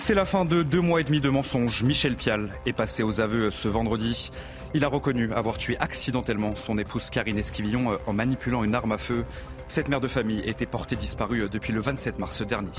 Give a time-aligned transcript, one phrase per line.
[0.00, 1.82] C'est la fin de deux mois et demi de mensonges.
[1.82, 4.30] Michel Pial est passé aux aveux ce vendredi.
[4.72, 8.98] Il a reconnu avoir tué accidentellement son épouse Karine Esquivillon en manipulant une arme à
[8.98, 9.26] feu.
[9.68, 12.70] Cette mère de famille était portée disparue depuis le 27 mars dernier.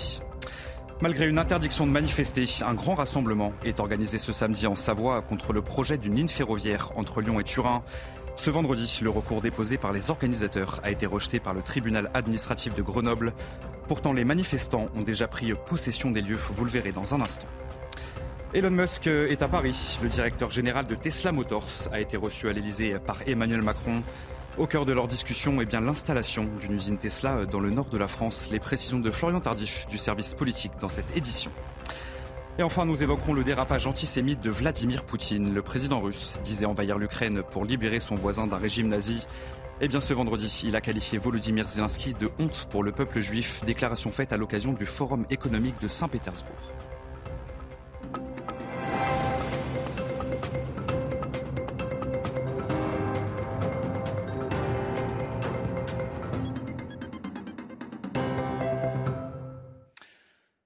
[1.01, 5.53] Malgré une interdiction de manifester, un grand rassemblement est organisé ce samedi en Savoie contre
[5.53, 7.83] le projet d'une ligne ferroviaire entre Lyon et Turin.
[8.41, 12.73] Ce vendredi, le recours déposé par les organisateurs a été rejeté par le tribunal administratif
[12.73, 13.33] de Grenoble.
[13.87, 17.45] Pourtant, les manifestants ont déjà pris possession des lieux, vous le verrez dans un instant.
[18.55, 19.99] Elon Musk est à Paris.
[20.01, 24.01] Le directeur général de Tesla Motors a été reçu à l'Elysée par Emmanuel Macron.
[24.57, 27.97] Au cœur de leur discussion, est bien l'installation d'une usine Tesla dans le nord de
[27.99, 28.47] la France.
[28.49, 31.51] Les précisions de Florian Tardif du service politique dans cette édition.
[32.59, 35.53] Et enfin, nous évoquerons le dérapage antisémite de Vladimir Poutine.
[35.53, 39.25] Le président russe disait envahir l'Ukraine pour libérer son voisin d'un régime nazi.
[39.79, 43.63] Eh bien, ce vendredi, il a qualifié Volodymyr Zelensky de honte pour le peuple juif,
[43.65, 46.90] déclaration faite à l'occasion du Forum économique de Saint-Pétersbourg.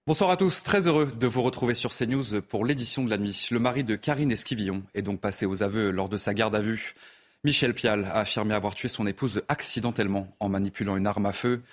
[0.08, 3.48] Bonsoir à tous, très heureux de vous retrouver sur CNews pour l'édition de la nuit.
[3.50, 6.60] Le mari de Karine Esquivillon est donc passé aux aveux lors de sa garde à
[6.60, 6.94] vue.
[7.44, 11.64] Michel Pial a affirmé avoir tué son épouse accidentellement en manipulant une arme à feu.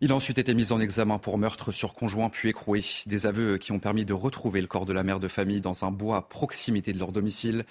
[0.00, 2.82] Il a ensuite été mis en examen pour meurtre sur conjoint puis écroué.
[3.04, 5.84] Des aveux qui ont permis de retrouver le corps de la mère de famille dans
[5.84, 7.66] un bois à proximité de leur domicile.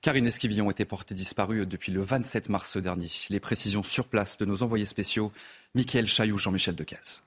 [0.00, 3.10] Karine Esquivillon était portée disparue depuis le 27 mars dernier.
[3.28, 5.32] Les précisions sur place de nos envoyés spéciaux,
[5.74, 7.24] Michael Chailloux, Jean-Michel Decaze.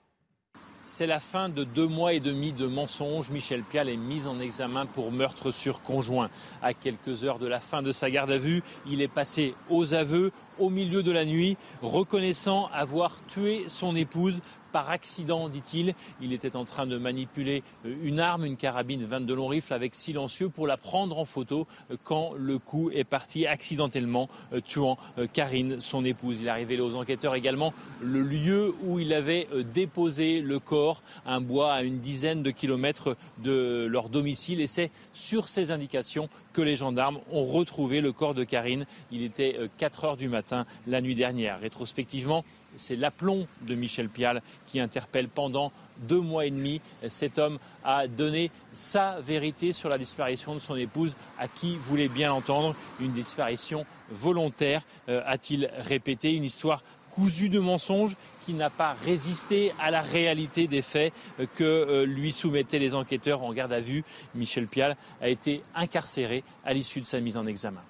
[0.99, 3.29] C'est la fin de deux mois et demi de mensonges.
[3.29, 6.29] Michel Pial est mis en examen pour meurtre sur conjoint.
[6.61, 9.93] À quelques heures de la fin de sa garde à vue, il est passé aux
[9.93, 15.93] aveux au milieu de la nuit, reconnaissant avoir tué son épouse par accident, dit-il.
[16.21, 19.95] Il était en train de manipuler euh, une arme, une carabine 22 long rifle avec
[19.95, 24.97] silencieux pour la prendre en photo euh, quand le coup est parti accidentellement, euh, tuant
[25.33, 26.39] Karine, son épouse.
[26.41, 31.41] Il a révélé aux enquêteurs également le lieu où il avait déposé le corps, un
[31.41, 34.61] bois à une dizaine de kilomètres de leur domicile.
[34.61, 38.85] Et c'est sur ces indications que les gendarmes ont retrouvé le corps de Karine.
[39.11, 40.48] Il était 4 heures du matin
[40.87, 41.59] la nuit dernière.
[41.59, 42.43] Rétrospectivement,
[42.75, 45.71] c'est l'aplomb de Michel Pial qui interpelle pendant
[46.07, 46.81] deux mois et demi.
[47.07, 52.07] Cet homme a donné sa vérité sur la disparition de son épouse, à qui voulait
[52.07, 52.75] bien l'entendre.
[52.99, 59.73] Une disparition volontaire, euh, a-t-il répété, une histoire cousue de mensonges qui n'a pas résisté
[59.79, 63.79] à la réalité des faits euh, que euh, lui soumettaient les enquêteurs en garde à
[63.79, 64.03] vue.
[64.35, 67.81] Michel Pial a été incarcéré à l'issue de sa mise en examen.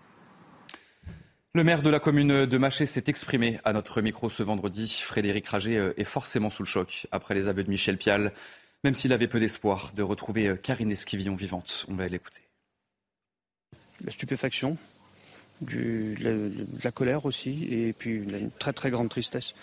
[1.55, 5.01] Le maire de la commune de Maché s'est exprimé à notre micro ce vendredi.
[5.03, 8.33] Frédéric Rager euh, est forcément sous le choc après les aveux de Michel Pial,
[8.83, 11.87] même s'il avait peu d'espoir de retrouver euh, Karine Esquivillon vivante.
[11.89, 12.41] On va l'écouter.
[14.05, 14.77] La stupéfaction,
[15.61, 16.13] de
[16.83, 19.55] la colère aussi, et puis une très très grande tristesse.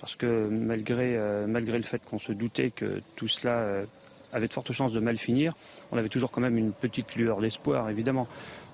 [0.00, 3.84] Parce que euh, malgré le fait qu'on se doutait que tout cela
[4.32, 5.54] avait de fortes chances de mal finir,
[5.92, 8.28] on avait toujours quand même une petite lueur d'espoir, évidemment.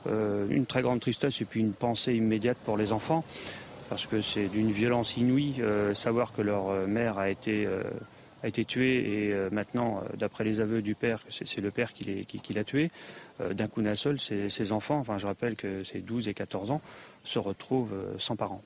[0.06, 3.24] Euh, une très grande tristesse et puis une pensée immédiate pour les enfants,
[3.88, 7.68] parce que c'est d'une violence inouïe euh, savoir que leur euh, mère a été,
[8.42, 12.64] a été tuée et maintenant, d'après les aveux du père, c'est le père qui l'a
[12.64, 12.90] tué.
[13.52, 16.80] D'un coup d'un seul, ces, enfants, enfin je rappelle que c'est 12 et 14 ans,
[17.24, 18.62] se retrouvent sans parents.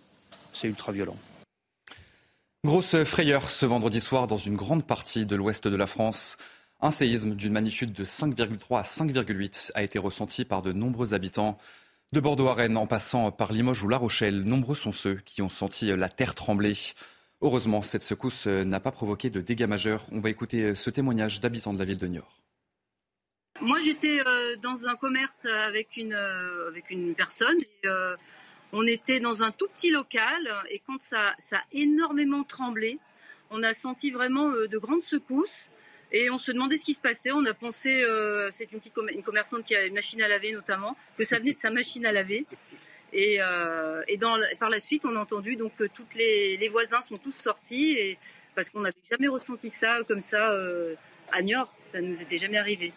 [0.52, 1.16] C'est ultra violent.
[2.64, 6.36] Grosse frayeur ce vendredi soir dans une grande partie de l'ouest de la France.
[6.80, 11.58] Un séisme d'une magnitude de 5,3 à 5,8 a été ressenti par de nombreux habitants.
[12.12, 15.48] De Bordeaux à en passant par Limoges ou La Rochelle, nombreux sont ceux qui ont
[15.48, 16.74] senti la terre trembler.
[17.40, 20.06] Heureusement, cette secousse n'a pas provoqué de dégâts majeurs.
[20.12, 22.44] On va écouter ce témoignage d'habitants de la ville de Niort.
[23.60, 27.56] Moi, j'étais euh, dans un commerce avec une, euh, personne.
[27.86, 28.16] Euh,
[28.72, 32.98] on était dans un tout petit local et quand ça a énormément tremblé,
[33.50, 35.68] on a senti vraiment de grandes secousses.
[36.16, 37.32] Et on se demandait ce qui se passait.
[37.32, 38.94] On a pensé, euh, c'est une petite
[39.24, 42.12] commerçante qui a une machine à laver notamment, que ça venait de sa machine à
[42.12, 42.46] laver.
[43.12, 44.00] Et, euh,
[44.60, 48.16] par la suite, on a entendu donc que toutes les, voisins sont tous sortis
[48.54, 50.94] parce qu'on n'avait jamais ressenti ça comme ça euh,
[51.32, 51.76] à Niort.
[51.84, 52.92] Ça ne nous était jamais arrivé.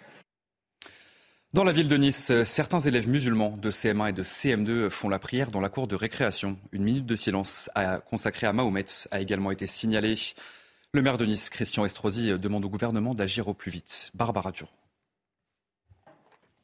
[1.54, 5.18] Dans la ville de Nice, certains élèves musulmans de CM1 et de CM2 font la
[5.18, 6.60] prière dans la cour de récréation.
[6.72, 7.72] Une minute de silence
[8.12, 10.18] consacrée à Mahomet a également été signalée.
[10.98, 14.10] Le maire de Nice, Christian Estrosi, demande au gouvernement d'agir au plus vite.
[14.16, 14.72] Barbara Durand.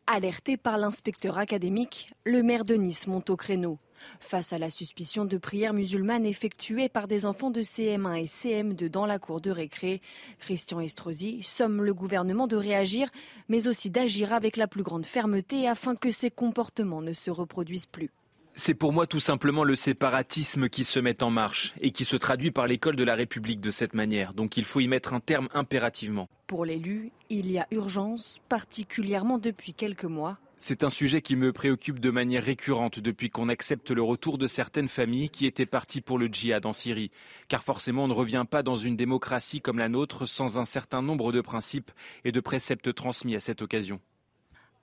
[0.07, 3.77] Alerté par l'inspecteur académique, le maire de Nice monte au créneau.
[4.19, 8.89] Face à la suspicion de prières musulmanes effectuées par des enfants de CM1 et CM2
[8.89, 10.01] dans la cour de récré,
[10.39, 13.09] Christian Estrosi somme le gouvernement de réagir,
[13.49, 17.85] mais aussi d'agir avec la plus grande fermeté afin que ces comportements ne se reproduisent
[17.85, 18.09] plus.
[18.55, 22.15] C'est pour moi tout simplement le séparatisme qui se met en marche et qui se
[22.15, 24.35] traduit par l'école de la République de cette manière.
[24.35, 26.29] Donc il faut y mettre un terme impérativement.
[26.45, 30.37] Pour l'élu, il y a urgence, particulièrement depuis quelques mois.
[30.59, 34.47] C'est un sujet qui me préoccupe de manière récurrente depuis qu'on accepte le retour de
[34.47, 37.11] certaines familles qui étaient parties pour le djihad en Syrie.
[37.47, 41.01] Car forcément, on ne revient pas dans une démocratie comme la nôtre sans un certain
[41.01, 41.91] nombre de principes
[42.23, 43.99] et de préceptes transmis à cette occasion.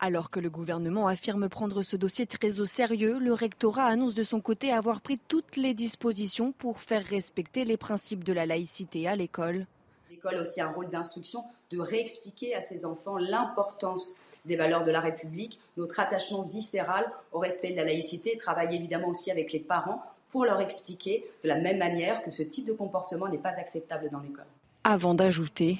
[0.02, 4.23] Alors que le gouvernement affirme prendre ce dossier très au sérieux, le rectorat annonce de
[4.23, 9.06] son côté avoir pris toutes les dispositions pour faire respecter les principes de la laïcité
[9.06, 9.67] à l'école.
[10.11, 14.14] L'école a aussi un rôle d'instruction de réexpliquer à ses enfants l'importance
[14.47, 19.08] des valeurs de la République, notre attachement viscéral au respect de la laïcité, travailler évidemment
[19.08, 22.73] aussi avec les parents pour leur expliquer de la même manière que ce type de
[22.73, 24.46] comportement n'est pas acceptable dans l'école.
[24.82, 25.79] Avant d'ajouter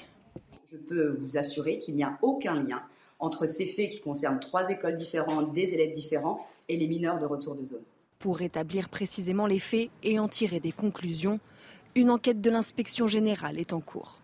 [0.71, 2.83] Je peux vous assurer qu'il n'y a aucun lien
[3.21, 7.25] entre ces faits qui concernent trois écoles différentes, des élèves différents et les mineurs de
[7.25, 7.83] retour de zone.
[8.19, 11.39] Pour établir précisément les faits et en tirer des conclusions,
[11.95, 14.17] une enquête de l'inspection générale est en cours.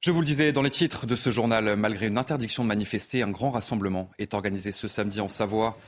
[0.00, 3.22] Je vous le disais dans les titres de ce journal, malgré une interdiction de manifester,
[3.22, 5.78] un grand rassemblement est organisé ce samedi en Savoie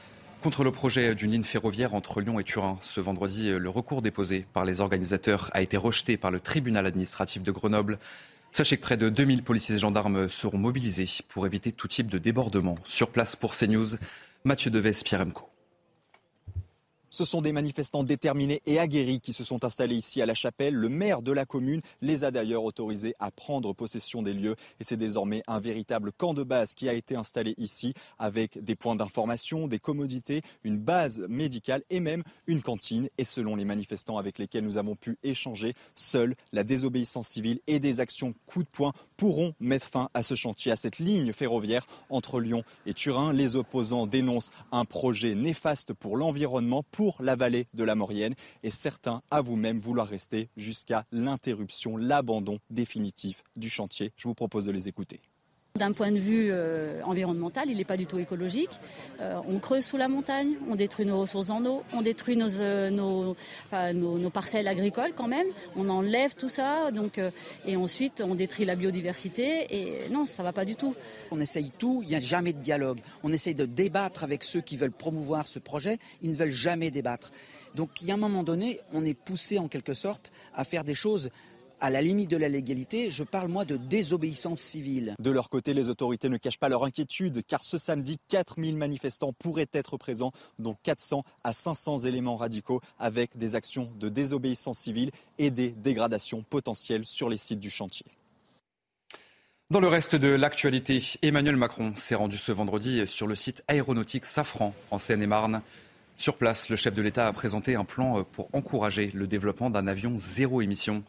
[0.43, 2.79] contre le projet d'une ligne ferroviaire entre Lyon et Turin.
[2.81, 7.43] Ce vendredi, le recours déposé par les organisateurs a été rejeté par le tribunal administratif
[7.43, 7.99] de Grenoble.
[8.53, 12.19] Sachez que près de 2000 policiers et gendarmes seront mobilisés pour éviter tout type de
[12.19, 12.77] débordement.
[12.85, 13.97] Sur place pour CNews,
[14.45, 15.48] Mathieu Deves, Pierre Emco.
[17.11, 20.75] Ce sont des manifestants déterminés et aguerris qui se sont installés ici à la chapelle.
[20.75, 24.57] Le maire de la commune les a d'ailleurs autorisés à prendre possession des lieux.
[24.79, 28.77] Et c'est désormais un véritable camp de base qui a été installé ici avec des
[28.77, 33.09] points d'information, des commodités, une base médicale et même une cantine.
[33.17, 37.79] Et selon les manifestants avec lesquels nous avons pu échanger, seule la désobéissance civile et
[37.79, 41.87] des actions coup de poing pourront mettre fin à ce chantier, à cette ligne ferroviaire
[42.11, 43.33] entre Lyon et Turin.
[43.33, 48.35] Les opposants dénoncent un projet néfaste pour l'environnement pour la vallée de la Maurienne
[48.65, 54.11] et certains avouent même vouloir rester jusqu'à l'interruption, l'abandon définitif du chantier.
[54.17, 55.21] Je vous propose de les écouter.
[55.79, 58.71] D'un point de vue euh, environnemental, il n'est pas du tout écologique.
[59.21, 62.51] Euh, on creuse sous la montagne, on détruit nos ressources en eau, on détruit nos,
[63.73, 65.47] euh, parcelles agricoles quand même,
[65.77, 67.21] on enlève tout ça, donc,
[67.67, 70.95] et ensuite on détruit la biodiversité, et non, ça ne va pas du tout.
[71.31, 72.99] On essaye tout, il n'y a jamais de dialogue.
[73.23, 76.91] On essaye de débattre avec ceux qui veulent promouvoir ce projet, ils ne veulent jamais
[76.91, 77.31] débattre.
[77.75, 80.83] Donc il y a un moment donné, on est poussé en quelque sorte à faire
[80.83, 81.31] des choses
[81.81, 85.15] à la limite de la légalité, je parle moi de désobéissance civile.
[85.19, 89.33] De leur côté, les autorités ne cachent pas leur inquiétude car ce samedi, 4000 manifestants
[89.33, 95.11] pourraient être présents, dont 400 à 500 éléments radicaux avec des actions de désobéissance civile
[95.39, 98.07] et des dégradations potentielles sur les sites du chantier.
[99.71, 104.25] Dans le reste de l'actualité, Emmanuel Macron s'est rendu ce vendredi sur le site aéronautique
[104.25, 105.61] Safran en Seine-et-Marne.
[106.17, 109.87] Sur place, le chef de l'État a présenté un plan pour encourager le développement d'un
[109.87, 111.05] avion zéro émission.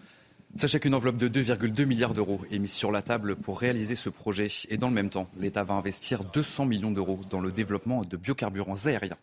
[0.55, 4.09] Sachez qu'une enveloppe de 2,2 milliards d'euros est mise sur la table pour réaliser ce
[4.09, 4.47] projet.
[4.69, 8.17] Et dans le même temps, l'État va investir 200 millions d'euros dans le développement de
[8.17, 9.17] biocarburants aériens.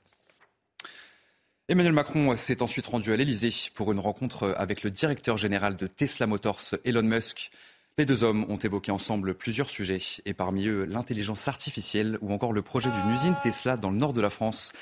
[1.69, 5.89] Emmanuel Macron s'est ensuite rendu à l'Elysée pour une rencontre avec le directeur général de
[5.89, 7.51] Tesla Motors, Elon Musk.
[7.99, 12.53] Les deux hommes ont évoqué ensemble plusieurs sujets, et parmi eux l'intelligence artificielle ou encore
[12.53, 14.73] le projet d'une usine Tesla dans le nord de la France.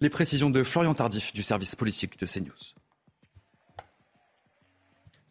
[0.00, 2.74] Les précisions de Florian Tardif du service politique de CNews.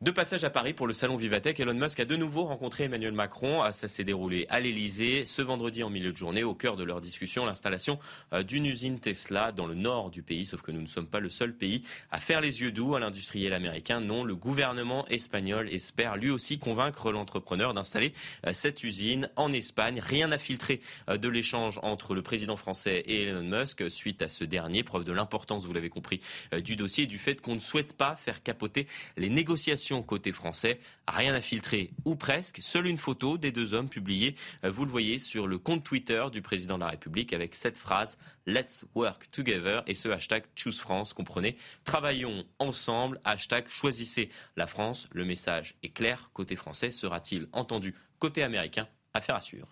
[0.03, 3.13] De passage à Paris pour le salon Vivatech, Elon Musk a de nouveau rencontré Emmanuel
[3.13, 3.61] Macron.
[3.61, 6.43] Ah, ça s'est déroulé à l'Elysée ce vendredi en milieu de journée.
[6.43, 7.99] Au cœur de leur discussion, l'installation
[8.33, 10.45] euh, d'une usine Tesla dans le nord du pays.
[10.45, 12.99] Sauf que nous ne sommes pas le seul pays à faire les yeux doux à
[12.99, 14.01] l'industriel américain.
[14.01, 18.13] Non, le gouvernement espagnol espère lui aussi convaincre l'entrepreneur d'installer
[18.45, 20.01] euh, cette usine en Espagne.
[20.01, 24.27] Rien n'a filtré euh, de l'échange entre le président français et Elon Musk suite à
[24.27, 24.83] ce dernier.
[24.83, 26.19] Preuve de l'importance, vous l'avez compris,
[26.61, 30.79] du dossier et du fait qu'on ne souhaite pas faire capoter les négociations Côté français,
[31.07, 34.91] rien à filtrer ou presque, seule une photo des deux hommes publiée, euh, vous le
[34.91, 39.29] voyez sur le compte Twitter du président de la République avec cette phrase Let's work
[39.31, 45.07] together et ce hashtag Choose France, comprenez, travaillons ensemble, hashtag choisissez la France.
[45.13, 48.87] Le message est clair, côté français, sera-t-il entendu côté américain?
[49.13, 49.67] Affaire à suivre.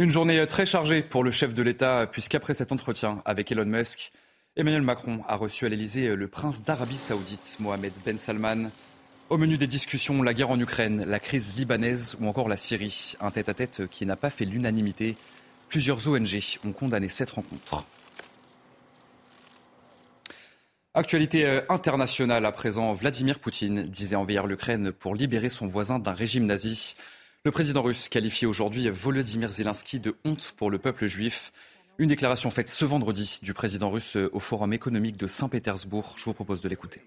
[0.00, 4.10] Une journée très chargée pour le chef de l'État, puisqu'après cet entretien avec Elon Musk,
[4.56, 8.70] Emmanuel Macron a reçu à l'Elysée le prince d'Arabie Saoudite, Mohamed Ben Salman.
[9.28, 13.14] Au menu des discussions, la guerre en Ukraine, la crise libanaise ou encore la Syrie.
[13.18, 15.16] Un tête-à-tête qui n'a pas fait l'unanimité.
[15.68, 17.84] Plusieurs ONG ont condamné cette rencontre.
[20.94, 26.14] Actualité euh, internationale à présent, Vladimir Poutine disait envahir l'Ukraine pour libérer son voisin d'un
[26.14, 26.94] régime nazi.
[27.42, 31.50] Le président russe qualifie aujourd'hui Volodymyr Zelensky de honte pour le peuple juif.
[31.98, 36.14] Une déclaration faite ce vendredi du président russe au Forum économique de Saint-Pétersbourg.
[36.18, 37.02] Je vous propose de l'écouter.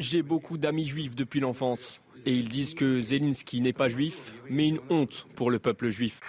[0.00, 4.66] J'ai beaucoup d'amis juifs depuis l'enfance et ils disent que Zelensky n'est pas juif, mais
[4.66, 6.20] une honte pour le peuple juif.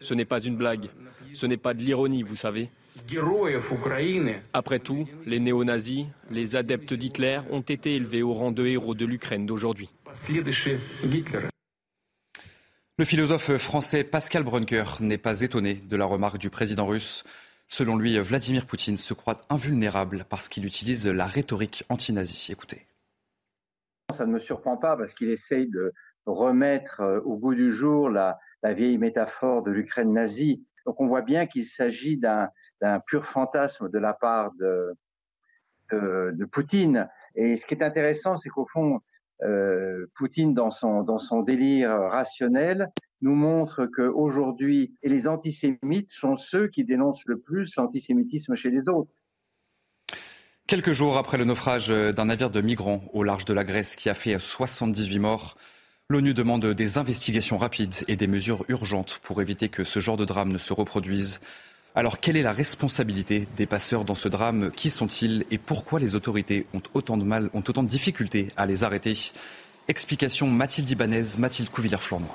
[0.00, 0.90] Ce n'est pas une blague,
[1.32, 2.70] ce n'est pas de l'ironie, vous savez.
[4.52, 9.04] Après tout, les néo-nazis, les adeptes d'Hitler ont été élevés au rang de héros de
[9.04, 9.90] l'Ukraine d'aujourd'hui.
[12.98, 17.24] Le philosophe français Pascal Brunker n'est pas étonné de la remarque du président russe.
[17.68, 22.52] Selon lui, Vladimir Poutine se croit invulnérable parce qu'il utilise la rhétorique anti-nazie.
[22.52, 22.86] Écoutez.
[24.16, 25.92] Ça ne me surprend pas parce qu'il essaye de
[26.26, 30.64] remettre euh, au goût du jour la, vieille métaphore de l'Ukraine nazie.
[30.86, 32.48] Donc on voit bien qu'il s'agit d'un
[33.06, 34.94] pur fantasme de la part de,
[35.92, 37.08] de, Poutine.
[37.34, 39.00] Et ce qui est intéressant, c'est qu'au fond,
[39.42, 42.90] euh, Poutine, dans son, dans son délire rationnel,
[43.22, 49.12] nous montre qu'aujourd'hui, les antisémites sont ceux qui dénoncent le plus l'antisémitisme chez les autres.
[50.66, 54.08] Quelques jours après le naufrage d'un navire de migrants au large de la Grèce qui
[54.08, 55.56] a fait 78 morts,
[56.10, 60.24] l'ONU demande des investigations rapides et des mesures urgentes pour éviter que ce genre de
[60.24, 61.40] drame ne se reproduise.
[61.98, 64.70] Alors, quelle est la responsabilité des passeurs dans ce drame?
[64.70, 65.46] Qui sont-ils?
[65.50, 69.16] Et pourquoi les autorités ont autant de mal, ont autant de difficultés à les arrêter?
[69.88, 72.28] Explication Mathilde Ibanez, Mathilde Couvillère-Flournoy.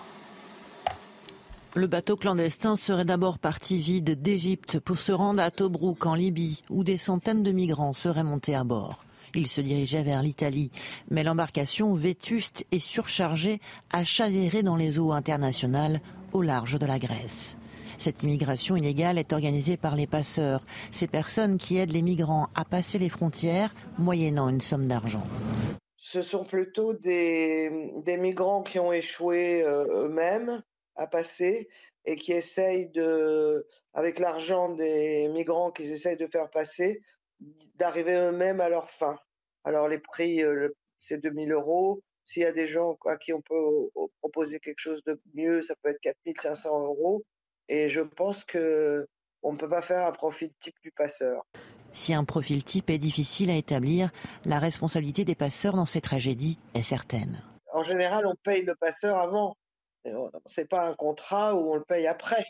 [1.75, 6.63] Le bateau clandestin serait d'abord parti vide d'Égypte pour se rendre à Tobrouk en Libye,
[6.71, 9.05] où des centaines de migrants seraient montés à bord.
[9.35, 10.71] Il se dirigeait vers l'Italie,
[11.11, 16.01] mais l'embarcation vétuste et surchargée a chaviré dans les eaux internationales
[16.33, 17.55] au large de la Grèce.
[18.03, 22.65] Cette immigration illégale est organisée par les passeurs, ces personnes qui aident les migrants à
[22.65, 25.21] passer les frontières moyennant une somme d'argent.
[25.97, 27.69] Ce sont plutôt des,
[28.17, 30.63] migrants qui ont échoué euh, eux-mêmes
[30.95, 31.69] à passer
[32.03, 37.03] et qui essayent de, avec l'argent des migrants qu'ils essayent de faire passer,
[37.75, 39.19] d'arriver eux-mêmes à leur fin.
[39.63, 42.01] Alors les prix, euh, c'est 2000 euros.
[42.25, 43.91] S'il y a des gens à qui on peut
[44.21, 47.23] proposer quelque chose de mieux, ça peut être 4500 euros.
[47.71, 49.07] Et je pense que
[49.43, 51.41] on ne peut pas faire un profil type du passeur.
[51.93, 54.11] Si un profil type est difficile à établir,
[54.43, 57.41] la responsabilité des passeurs dans ces tragédies est certaine.
[57.73, 59.55] En général, on paye le passeur avant.
[60.45, 62.43] C'est pas un contrat où on le paye après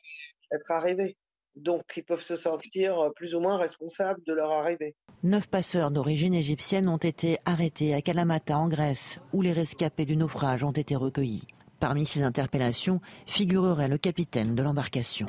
[0.52, 1.16] être arrivé.
[1.56, 4.96] Donc, ils peuvent se sentir plus ou moins responsables de leur arrivée.
[5.22, 10.18] Neuf passeurs d'origine égyptienne ont été arrêtés à Kalamata, en Grèce, où les rescapés du
[10.18, 11.46] naufrage ont été recueillis.
[11.82, 15.26] Parmi ces interpellations figurerait le capitaine de l'embarcation.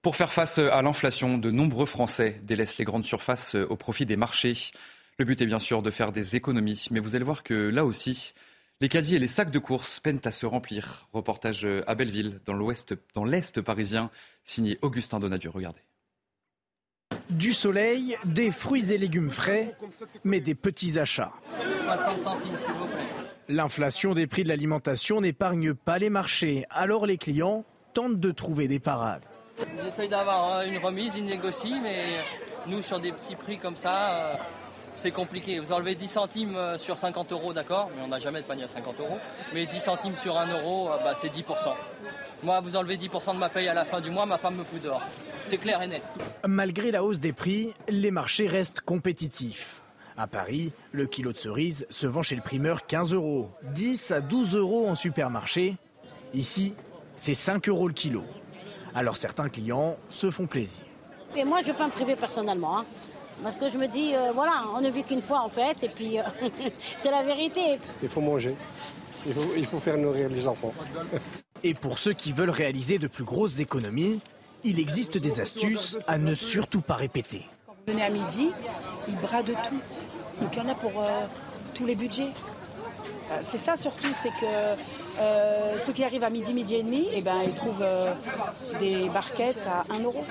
[0.00, 4.16] Pour faire face à l'inflation, de nombreux Français délaissent les grandes surfaces au profit des
[4.16, 4.70] marchés.
[5.18, 7.84] Le but est bien sûr de faire des économies, mais vous allez voir que là
[7.84, 8.32] aussi,
[8.80, 11.08] les caddies et les sacs de course peinent à se remplir.
[11.12, 14.10] Reportage à Belleville, dans l'ouest, dans l'est parisien,
[14.44, 15.50] signé Augustin Donadieu.
[15.50, 15.82] Regardez.
[17.28, 19.76] Du soleil, des fruits et légumes frais,
[20.24, 21.32] mais des petits achats.
[21.82, 23.25] 60 centimes, s'il vous plaît.
[23.48, 28.66] L'inflation des prix de l'alimentation n'épargne pas les marchés, alors les clients tentent de trouver
[28.66, 29.22] des parades.
[29.84, 32.06] J'essaye d'avoir une remise, ils négocient, mais
[32.66, 34.34] nous sur des petits prix comme ça, euh,
[34.96, 35.60] c'est compliqué.
[35.60, 38.64] Vous enlevez 10 centimes euh, sur 50 euros, d'accord, mais on n'a jamais de panier
[38.64, 39.18] à 50 euros.
[39.54, 41.44] Mais 10 centimes sur 1 euro, euh, bah, c'est 10%.
[42.42, 44.64] Moi, vous enlevez 10% de ma paye à la fin du mois, ma femme me
[44.64, 45.02] fout dehors.
[45.44, 46.02] C'est clair et net.
[46.44, 49.82] Malgré la hausse des prix, les marchés restent compétitifs.
[50.18, 54.20] À Paris, le kilo de cerises se vend chez le primeur 15 euros, 10 à
[54.22, 55.76] 12 euros en supermarché.
[56.32, 56.74] Ici,
[57.16, 58.22] c'est 5 euros le kilo.
[58.94, 60.84] Alors certains clients se font plaisir.
[61.36, 62.78] Et moi, je ne vais pas me priver personnellement.
[62.78, 62.84] Hein.
[63.42, 65.90] parce que je me dis, euh, voilà, on ne vit qu'une fois en fait, et
[65.90, 66.22] puis euh,
[66.98, 67.78] c'est la vérité.
[68.02, 68.54] Il faut manger.
[69.26, 70.72] Il faut, il faut faire nourrir les enfants.
[71.62, 74.20] et pour ceux qui veulent réaliser de plus grosses économies,
[74.64, 77.46] Il existe des astuces à ne surtout pas répéter.
[77.88, 78.50] Venez à midi,
[79.06, 79.80] il brade tout.
[80.40, 81.26] Donc il y en a pour euh,
[81.72, 82.32] tous les budgets.
[83.30, 87.06] Euh, c'est ça surtout, c'est que euh, ceux qui arrivent à midi, midi et demi,
[87.12, 87.86] eh ben, ils trouvent
[88.80, 90.24] des barquettes à 1 euro.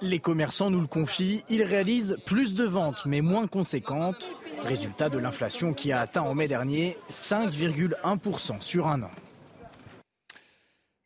[0.00, 4.30] Les commerçants nous le confient, ils réalisent plus de ventes mais moins conséquentes.
[4.62, 9.10] Résultat de l'inflation qui a atteint en mai dernier 5,1% sur un an.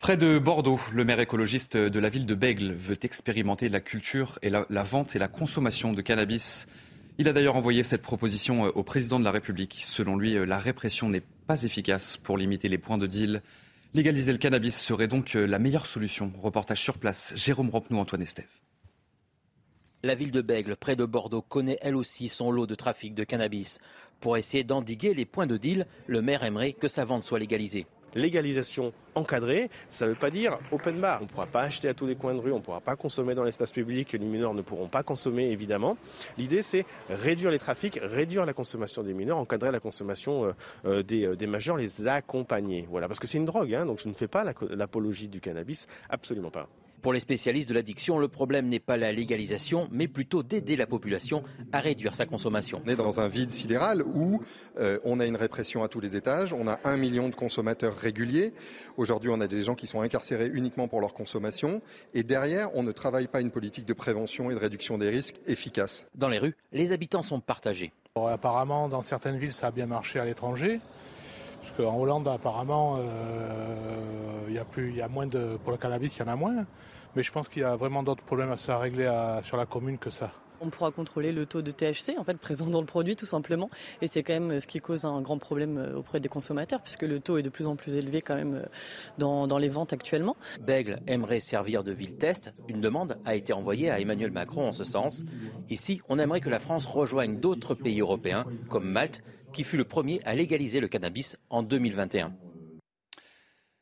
[0.01, 4.39] Près de Bordeaux, le maire écologiste de la ville de Bègle veut expérimenter la culture
[4.41, 6.69] et la, vente et la consommation de cannabis.
[7.19, 9.75] Il a d'ailleurs envoyé cette proposition au président de la République.
[9.77, 13.43] Selon lui, la répression n'est pas efficace pour limiter les points de deal.
[13.93, 16.33] Légaliser le cannabis serait donc la meilleure solution.
[16.41, 18.49] Reportage sur place, Jérôme Rampenou, Antoine Estève.
[20.03, 23.25] La ville de Bègle, près de Bordeaux, connaît elle aussi son lot de trafic de
[23.25, 23.81] cannabis.
[24.21, 27.87] Pour essayer d'endiguer les points de deal, le maire aimerait que sa vente soit légalisée
[28.15, 31.19] légalisation encadrée, ça ne veut pas dire open bar.
[31.21, 32.97] On ne pourra pas acheter à tous les coins de rue, on ne pourra pas
[32.97, 35.97] consommer dans l'espace public, les mineurs ne pourront pas consommer évidemment.
[36.39, 40.53] L'idée c'est réduire les trafics, réduire la consommation des mineurs, encadrer la consommation euh,
[40.85, 42.87] euh, euh, des, majeurs, les accompagner.
[42.91, 45.87] Voilà, parce que c'est une drogue, hein, donc je ne fais pas l'apologie du cannabis,
[46.09, 46.69] absolument pas.
[47.03, 50.87] Pour les spécialistes de l'addiction, le problème n'est pas la légalisation, mais plutôt d'aider la
[50.87, 51.43] population
[51.73, 52.83] à réduire sa consommation.
[52.85, 54.43] On est dans un vide sidéral où
[54.79, 57.97] euh, on a une répression à tous les étages, on a un million de consommateurs
[57.97, 58.53] réguliers.
[58.99, 61.81] Aujourd'hui, on a des gens qui sont incarcérés uniquement pour leur consommation.
[62.13, 65.41] Et derrière, on ne travaille pas une politique de prévention et de réduction des risques
[65.47, 66.07] efficace.
[66.15, 67.93] Dans les rues, les habitants sont partagés.
[68.15, 70.81] apparemment, dans certaines villes, ça a bien marché à l'étranger.
[71.61, 75.59] Parce qu'en Hollande, apparemment, euh, il y, a plus, y a moins de.
[75.63, 76.67] Pour le cannabis, il y en a moins.
[77.17, 79.11] Mais je pense qu'il y a vraiment d'autres problèmes à se régler
[79.43, 80.31] sur la commune que ça.
[80.63, 83.71] On pourra contrôler le taux de THC en fait présent dans le produit tout simplement
[84.03, 87.05] et c'est quand même ce qui cause un grand problème euh, auprès des consommateurs puisque
[87.05, 88.67] le taux est de plus en plus élevé quand même euh,
[89.17, 90.37] dans, dans les ventes actuellement.
[90.61, 92.53] Bègle aimerait servir de ville test.
[92.69, 95.25] Une demande a été envoyée à Emmanuel Macron en ce sens.
[95.71, 99.85] Ici, on aimerait que la France rejoigne d'autres pays européens comme Malte qui fut le
[99.85, 102.33] premier à légaliser le cannabis en 2021.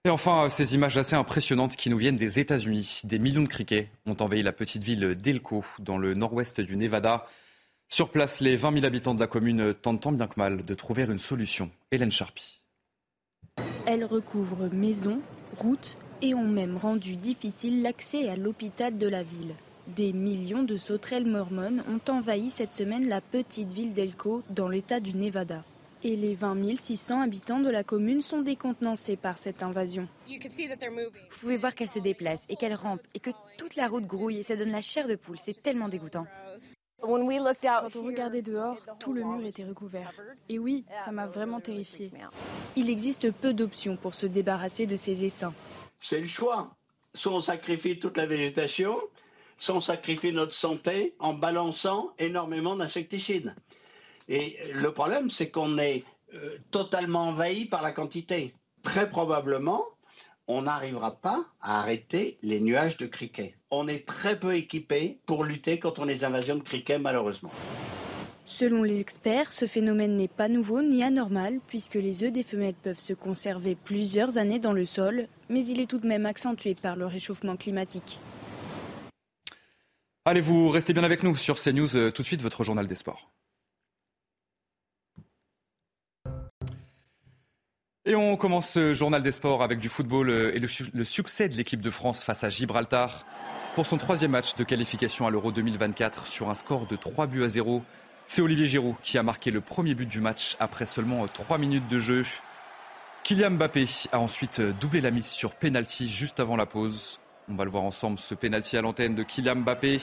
[0.04, 3.02] Et enfin, ces images assez impressionnantes qui nous viennent des États-Unis.
[3.04, 7.26] Des millions de criquets ont envahi la petite ville d'Elko, dans le nord-ouest du Nevada.
[7.88, 10.74] Sur place, les 20 000 habitants de la commune tentent tant bien que mal de
[10.74, 11.70] trouver une solution.
[11.90, 12.62] Hélène Charpie.
[13.86, 15.20] Elles recouvrent maisons,
[15.56, 19.54] routes et ont même rendu difficile l'accès à l'hôpital de la ville.
[19.96, 25.00] Des millions de sauterelles mormones ont envahi cette semaine la petite ville d'Elko dans l'état
[25.00, 25.64] du Nevada.
[26.04, 30.06] Et les 20 600 habitants de la commune sont décontenancés par cette invasion.
[30.26, 34.38] Vous pouvez voir qu'elles se déplacent et qu'elles rampent et que toute la route grouille
[34.38, 35.38] et ça donne la chair de poule.
[35.38, 36.26] C'est tellement dégoûtant.
[37.00, 37.16] Quand
[37.96, 40.12] on regardait dehors, tout le mur était recouvert.
[40.48, 42.12] Et oui, ça m'a vraiment terrifié.
[42.76, 45.54] Il existe peu d'options pour se débarrasser de ces essaims.
[45.98, 46.76] C'est le choix.
[47.14, 48.94] Soit on sacrifie toute la végétation,
[49.58, 53.54] sans sacrifier notre santé en balançant énormément d'insecticides.
[54.28, 58.54] Et le problème, c'est qu'on est euh, totalement envahi par la quantité.
[58.82, 59.84] Très probablement,
[60.46, 63.56] on n'arrivera pas à arrêter les nuages de criquets.
[63.70, 67.50] On est très peu équipé pour lutter contre les invasions de criquets, malheureusement.
[68.44, 72.74] Selon les experts, ce phénomène n'est pas nouveau ni anormal, puisque les œufs des femelles
[72.82, 76.74] peuvent se conserver plusieurs années dans le sol, mais il est tout de même accentué
[76.74, 78.20] par le réchauffement climatique.
[80.28, 81.96] Allez, vous restez bien avec nous sur CNews.
[81.96, 83.30] Euh, tout de suite, votre journal des sports.
[88.04, 91.54] Et on commence ce journal des sports avec du football euh, et le, succès de
[91.54, 93.24] l'équipe de France face à Gibraltar
[93.74, 97.44] pour son troisième match de qualification à l'Euro 2024 sur un score de 3 buts
[97.44, 97.82] à 0.
[98.26, 101.88] C'est Olivier Giroud qui a marqué le premier but du match après seulement 3 minutes
[101.88, 102.26] de jeu.
[103.24, 107.18] Kylian Mbappé a ensuite doublé la mise sur penalty juste avant la pause.
[107.50, 109.98] On va le voir ensemble, ce pénalty à l'antenne de Kylian Mbappé.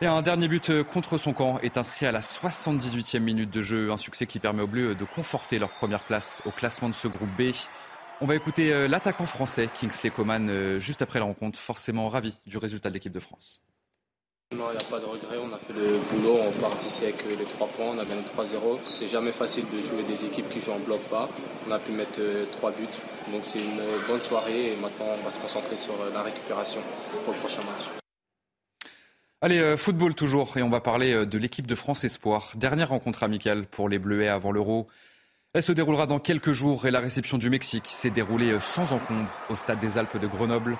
[0.00, 3.92] Et un dernier but contre son camp est inscrit à la 78e minute de jeu.
[3.92, 7.06] Un succès qui permet aux Bleus de conforter leur première place au classement de ce
[7.06, 7.52] groupe B.
[8.20, 12.38] On va écouter euh, l'attaquant français Kingsley Coman euh, juste après la rencontre, forcément ravi
[12.46, 13.60] du résultat de l'équipe de France.
[14.56, 15.38] Non, il n'y a pas de regret.
[15.42, 16.38] On a fait le boulot.
[16.46, 17.86] On part ici avec euh, les 3 points.
[17.96, 18.80] On a gagné 3-0.
[18.84, 21.28] C'est jamais facile de jouer des équipes qui jouent en bloc bas.
[21.66, 22.20] On a pu mettre
[22.52, 22.86] 3 buts.
[23.30, 24.72] Donc c'est une bonne soirée.
[24.72, 26.80] Et maintenant, on va se concentrer sur la récupération
[27.24, 27.88] pour le prochain match.
[29.40, 30.56] Allez, football toujours.
[30.58, 32.52] Et on va parler de l'équipe de France Espoir.
[32.54, 34.86] Dernière rencontre amicale pour les Bleuets avant l'Euro.
[35.54, 39.30] Elle se déroulera dans quelques jours et la réception du Mexique s'est déroulée sans encombre
[39.48, 40.76] au stade des Alpes de Grenoble.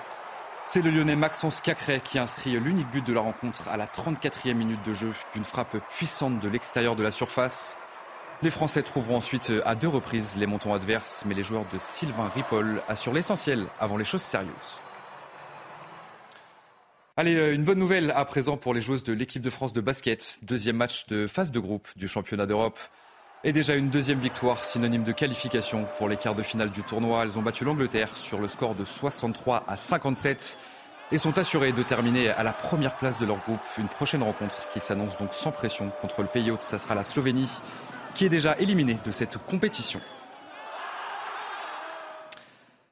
[0.65, 4.53] C'est le Lyonnais Maxence Cacré qui inscrit l'unique but de la rencontre à la 34e
[4.53, 7.77] minute de jeu d'une frappe puissante de l'extérieur de la surface.
[8.41, 12.29] Les Français trouveront ensuite à deux reprises les montants adverses, mais les joueurs de Sylvain
[12.33, 14.79] Ripoll assurent l'essentiel avant les choses sérieuses.
[17.17, 19.81] Allez, euh, une bonne nouvelle à présent pour les joueuses de l'équipe de France de
[19.81, 20.39] basket.
[20.43, 22.79] Deuxième match de phase de groupe du championnat d'Europe.
[23.45, 27.23] Et déjà une deuxième victoire, synonyme de qualification pour les quarts de finale du tournoi.
[27.23, 30.57] Elles ont battu l'Angleterre sur le score de 63 à 57
[31.11, 33.59] et sont assurées de terminer à la première place de leur groupe.
[33.77, 36.63] Une prochaine rencontre qui s'annonce donc sans pression contre le pays hôte.
[36.63, 37.49] Ça sera la Slovénie
[38.15, 39.99] qui est déjà éliminée de cette compétition.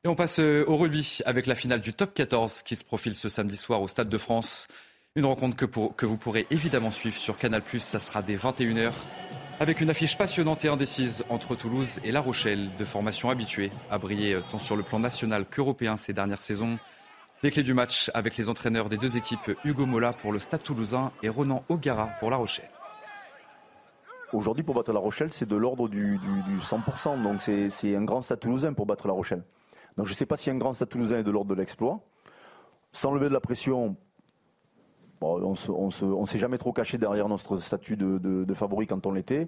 [0.03, 3.15] Et on passe euh, au rugby avec la finale du top 14 qui se profile
[3.15, 4.67] ce samedi soir au Stade de France.
[5.15, 8.93] Une rencontre que, vous pourrez évidemment suivre sur Canal+, ça sera dès 21h,
[9.61, 13.99] avec une affiche passionnante et indécise entre Toulouse et La Rochelle, de formation habituée à
[13.99, 16.79] briller tant sur le plan national qu'européen ces dernières saisons.
[17.43, 20.63] Les clés du match avec les entraîneurs des deux équipes, Hugo Mola pour le Stade
[20.63, 22.71] toulousain et Ronan O'Gara pour La Rochelle.
[24.33, 28.21] Aujourd'hui, pour battre La Rochelle, c'est de l'ordre du, du 100%, donc c'est un grand
[28.21, 29.43] Stade toulousain pour battre La Rochelle.
[29.95, 31.99] Donc je ne sais pas si un grand stade toulousain est de l'ordre de l'exploit.
[32.93, 33.95] Sans lever de la pression,
[35.21, 39.47] on ne s'est jamais trop caché derrière notre statut de, favori quand on l'était.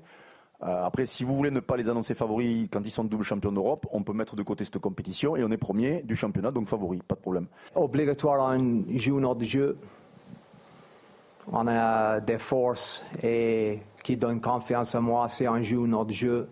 [0.61, 3.51] Euh, après, si vous voulez ne pas les annoncer favoris quand ils sont double champions
[3.51, 6.69] d'Europe, on peut mettre de côté cette compétition et on est premier du championnat, donc
[6.69, 7.47] favori, pas de problème.
[7.75, 9.77] Obligatoire un jeu notre jeu.
[11.51, 15.27] On a des forces et qui donnent confiance à moi.
[15.27, 16.47] C'est un jeu notre jeu.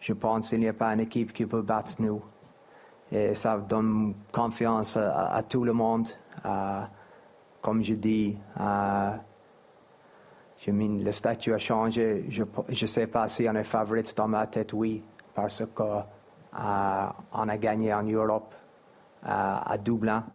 [0.00, 2.22] Je pense qu'il n'y a pas une équipe qui peut battre nous.
[3.10, 6.08] Et ça donne confiance à, tout le monde.
[7.62, 9.16] Comme je dis, je
[10.70, 12.26] mine, le statut a changé.
[12.28, 15.02] Je ne sais pas si on est favori dans ma tête, oui,
[15.34, 16.04] parce qu'on
[16.52, 18.54] a gagné en Europe
[19.22, 20.26] à Dublin.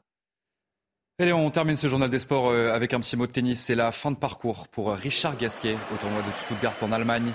[1.20, 3.60] Allez, on termine ce journal des sports euh, avec un petit mot de tennis.
[3.60, 7.32] C'est la fin de parcours pour Richard Gasquet au tournoi de Stuttgart en Allemagne.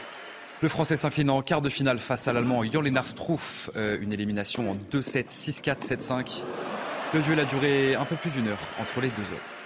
[0.61, 3.71] Le Français s'incline en quart de finale face à l'Allemand Jan-Lennart Struff.
[3.75, 6.45] Euh, une élimination en 2-7, 6-4, 7-5.
[7.13, 9.62] Le duel a duré un peu plus d'une heure entre les deux hommes.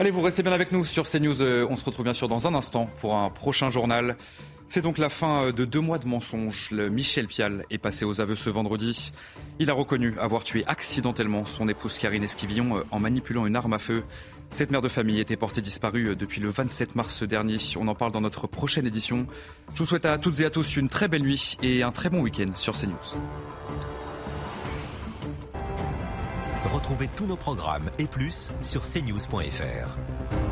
[0.00, 1.42] Allez, vous restez bien avec nous sur CNews.
[1.42, 4.16] Euh, on se retrouve bien sûr dans un instant pour un prochain journal.
[4.68, 6.70] C'est donc la fin euh, de deux mois de mensonges.
[6.70, 9.10] Le Michel Pial est passé aux aveux ce vendredi.
[9.58, 13.72] Il a reconnu avoir tué accidentellement son épouse Karine Esquivillon euh, en manipulant une arme
[13.72, 14.04] à feu.
[14.52, 17.58] Cette mère de famille était portée disparue depuis le 27 mars dernier.
[17.76, 19.26] On en parle dans notre prochaine édition.
[19.74, 22.08] Je vous souhaite à toutes et à tous une très belle nuit et un très
[22.08, 22.94] bon week-end sur CNews.
[26.72, 30.47] Retrouvez tous nos programmes et plus sur cnews.fr.